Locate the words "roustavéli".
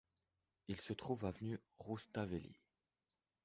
1.77-2.59